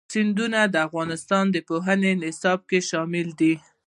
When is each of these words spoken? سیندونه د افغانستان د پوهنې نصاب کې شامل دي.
سیندونه 0.13 0.59
د 0.73 0.75
افغانستان 0.87 1.45
د 1.51 1.57
پوهنې 1.67 2.11
نصاب 2.23 2.59
کې 2.69 2.79
شامل 2.89 3.27
دي. 3.39 3.53